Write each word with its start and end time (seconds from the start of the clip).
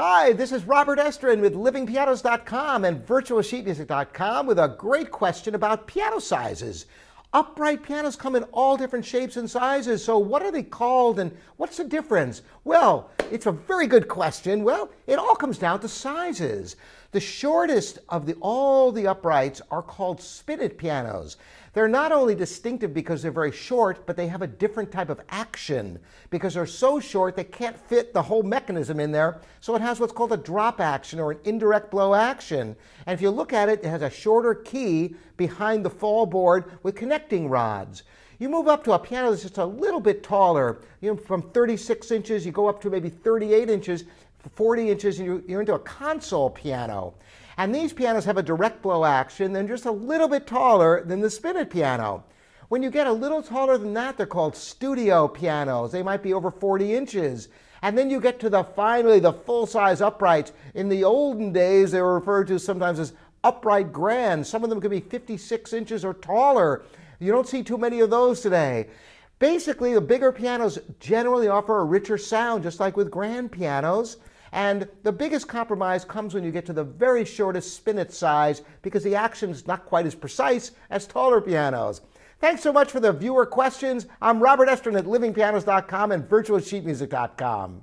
Hi, 0.00 0.32
this 0.32 0.52
is 0.52 0.62
Robert 0.62 1.00
Estrin 1.00 1.40
with 1.40 1.56
livingpianos.com 1.56 2.84
and 2.84 3.04
virtualsheetmusic.com 3.04 4.46
with 4.46 4.60
a 4.60 4.76
great 4.78 5.10
question 5.10 5.56
about 5.56 5.88
piano 5.88 6.20
sizes. 6.20 6.86
Upright 7.32 7.82
pianos 7.82 8.14
come 8.14 8.36
in 8.36 8.44
all 8.52 8.76
different 8.76 9.04
shapes 9.04 9.36
and 9.36 9.50
sizes, 9.50 10.04
so 10.04 10.16
what 10.16 10.40
are 10.40 10.52
they 10.52 10.62
called 10.62 11.18
and 11.18 11.36
what's 11.56 11.78
the 11.78 11.84
difference? 11.84 12.42
Well, 12.62 13.10
it's 13.32 13.46
a 13.46 13.50
very 13.50 13.88
good 13.88 14.06
question. 14.06 14.62
Well, 14.62 14.88
it 15.08 15.18
all 15.18 15.34
comes 15.34 15.58
down 15.58 15.80
to 15.80 15.88
sizes. 15.88 16.76
The 17.10 17.20
shortest 17.20 18.00
of 18.10 18.26
the, 18.26 18.34
all 18.40 18.92
the 18.92 19.06
uprights 19.06 19.62
are 19.70 19.80
called 19.80 20.20
spinet 20.20 20.76
pianos. 20.76 21.38
They're 21.72 21.88
not 21.88 22.12
only 22.12 22.34
distinctive 22.34 22.92
because 22.92 23.22
they're 23.22 23.30
very 23.30 23.52
short, 23.52 24.04
but 24.04 24.14
they 24.14 24.26
have 24.28 24.42
a 24.42 24.46
different 24.46 24.92
type 24.92 25.08
of 25.08 25.20
action. 25.30 25.98
Because 26.28 26.52
they're 26.52 26.66
so 26.66 27.00
short, 27.00 27.34
they 27.34 27.44
can't 27.44 27.80
fit 27.80 28.12
the 28.12 28.20
whole 28.20 28.42
mechanism 28.42 29.00
in 29.00 29.10
there. 29.10 29.40
So 29.60 29.74
it 29.74 29.80
has 29.80 30.00
what's 30.00 30.12
called 30.12 30.32
a 30.32 30.36
drop 30.36 30.82
action 30.82 31.18
or 31.18 31.32
an 31.32 31.38
indirect 31.44 31.90
blow 31.90 32.14
action. 32.14 32.76
And 33.06 33.14
if 33.14 33.22
you 33.22 33.30
look 33.30 33.54
at 33.54 33.70
it, 33.70 33.80
it 33.82 33.88
has 33.88 34.02
a 34.02 34.10
shorter 34.10 34.54
key 34.54 35.14
behind 35.38 35.86
the 35.86 35.90
fall 35.90 36.26
board 36.26 36.78
with 36.82 36.94
connecting 36.94 37.48
rods. 37.48 38.02
You 38.40 38.48
move 38.48 38.68
up 38.68 38.84
to 38.84 38.92
a 38.92 38.98
piano 38.98 39.30
that's 39.30 39.42
just 39.42 39.58
a 39.58 39.64
little 39.64 40.00
bit 40.00 40.22
taller, 40.22 40.78
you 41.00 41.10
know, 41.10 41.16
from 41.16 41.42
36 41.42 42.10
inches, 42.12 42.46
you 42.46 42.52
go 42.52 42.68
up 42.68 42.80
to 42.82 42.90
maybe 42.90 43.08
38 43.08 43.68
inches, 43.68 44.04
40 44.54 44.90
inches, 44.90 45.18
and 45.18 45.42
you're 45.48 45.60
into 45.60 45.74
a 45.74 45.78
console 45.80 46.48
piano. 46.48 47.14
And 47.56 47.74
these 47.74 47.92
pianos 47.92 48.24
have 48.24 48.36
a 48.36 48.42
direct 48.42 48.80
blow 48.82 49.04
action, 49.04 49.52
they're 49.52 49.64
just 49.64 49.86
a 49.86 49.90
little 49.90 50.28
bit 50.28 50.46
taller 50.46 51.02
than 51.04 51.20
the 51.20 51.30
spinet 51.30 51.68
piano. 51.68 52.24
When 52.68 52.82
you 52.82 52.90
get 52.90 53.08
a 53.08 53.12
little 53.12 53.42
taller 53.42 53.76
than 53.76 53.94
that, 53.94 54.16
they're 54.16 54.26
called 54.26 54.54
studio 54.54 55.26
pianos. 55.26 55.90
They 55.90 56.02
might 56.02 56.22
be 56.22 56.34
over 56.34 56.50
40 56.50 56.94
inches. 56.94 57.48
And 57.80 57.96
then 57.96 58.10
you 58.10 58.20
get 58.20 58.38
to 58.40 58.50
the 58.50 58.62
finally 58.62 59.20
the 59.20 59.32
full-size 59.32 60.00
uprights. 60.02 60.52
In 60.74 60.90
the 60.90 61.02
olden 61.02 61.50
days, 61.50 61.90
they 61.90 62.02
were 62.02 62.14
referred 62.14 62.46
to 62.48 62.58
sometimes 62.58 62.98
as 62.98 63.14
upright 63.42 63.90
grands. 63.90 64.50
Some 64.50 64.64
of 64.64 64.70
them 64.70 64.82
could 64.82 64.90
be 64.90 65.00
56 65.00 65.72
inches 65.72 66.04
or 66.04 66.12
taller. 66.12 66.84
You 67.18 67.32
don't 67.32 67.48
see 67.48 67.62
too 67.62 67.78
many 67.78 68.00
of 68.00 68.10
those 68.10 68.40
today. 68.40 68.88
Basically, 69.38 69.94
the 69.94 70.00
bigger 70.00 70.32
pianos 70.32 70.78
generally 70.98 71.48
offer 71.48 71.78
a 71.78 71.84
richer 71.84 72.18
sound, 72.18 72.62
just 72.62 72.80
like 72.80 72.96
with 72.96 73.10
grand 73.10 73.52
pianos. 73.52 74.16
And 74.52 74.88
the 75.02 75.12
biggest 75.12 75.46
compromise 75.46 76.04
comes 76.04 76.34
when 76.34 76.42
you 76.42 76.50
get 76.50 76.66
to 76.66 76.72
the 76.72 76.84
very 76.84 77.24
shortest 77.24 77.76
spinet 77.76 78.12
size 78.12 78.62
because 78.82 79.04
the 79.04 79.14
action 79.14 79.50
is 79.50 79.66
not 79.66 79.84
quite 79.84 80.06
as 80.06 80.14
precise 80.14 80.72
as 80.90 81.06
taller 81.06 81.40
pianos. 81.40 82.00
Thanks 82.40 82.62
so 82.62 82.72
much 82.72 82.90
for 82.90 83.00
the 83.00 83.12
viewer 83.12 83.46
questions. 83.46 84.06
I'm 84.22 84.40
Robert 84.40 84.68
Estrin 84.68 84.96
at 84.96 85.04
livingpianos.com 85.04 86.12
and 86.12 86.24
virtualsheetmusic.com. 86.24 87.82